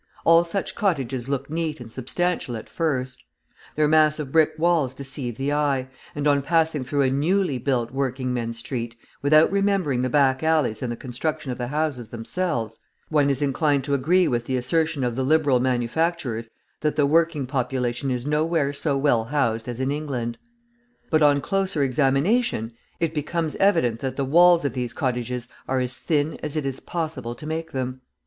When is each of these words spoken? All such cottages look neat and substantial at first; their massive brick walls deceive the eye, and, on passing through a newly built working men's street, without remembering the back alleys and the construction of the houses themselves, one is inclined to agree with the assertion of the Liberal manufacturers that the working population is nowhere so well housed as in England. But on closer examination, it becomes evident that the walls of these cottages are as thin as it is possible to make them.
All 0.25 0.43
such 0.43 0.73
cottages 0.73 1.29
look 1.29 1.47
neat 1.47 1.79
and 1.79 1.91
substantial 1.91 2.57
at 2.57 2.67
first; 2.67 3.23
their 3.75 3.87
massive 3.87 4.31
brick 4.31 4.53
walls 4.57 4.95
deceive 4.95 5.37
the 5.37 5.53
eye, 5.53 5.89
and, 6.15 6.27
on 6.27 6.41
passing 6.41 6.83
through 6.83 7.03
a 7.03 7.11
newly 7.11 7.59
built 7.59 7.91
working 7.91 8.33
men's 8.33 8.57
street, 8.57 8.95
without 9.21 9.51
remembering 9.51 10.01
the 10.01 10.09
back 10.09 10.41
alleys 10.41 10.81
and 10.81 10.91
the 10.91 10.95
construction 10.97 11.51
of 11.51 11.59
the 11.59 11.67
houses 11.67 12.09
themselves, 12.09 12.79
one 13.09 13.29
is 13.29 13.43
inclined 13.43 13.83
to 13.83 13.93
agree 13.93 14.27
with 14.27 14.45
the 14.45 14.57
assertion 14.57 15.03
of 15.03 15.15
the 15.15 15.21
Liberal 15.21 15.59
manufacturers 15.59 16.49
that 16.79 16.95
the 16.95 17.05
working 17.05 17.45
population 17.45 18.09
is 18.09 18.25
nowhere 18.25 18.73
so 18.73 18.97
well 18.97 19.25
housed 19.25 19.69
as 19.69 19.79
in 19.79 19.91
England. 19.91 20.39
But 21.11 21.21
on 21.21 21.41
closer 21.41 21.83
examination, 21.83 22.73
it 22.99 23.13
becomes 23.13 23.55
evident 23.57 23.99
that 23.99 24.15
the 24.15 24.25
walls 24.25 24.65
of 24.65 24.73
these 24.73 24.93
cottages 24.93 25.47
are 25.67 25.79
as 25.79 25.93
thin 25.93 26.39
as 26.41 26.55
it 26.57 26.65
is 26.65 26.79
possible 26.79 27.35
to 27.35 27.45
make 27.45 27.71
them. 27.71 28.01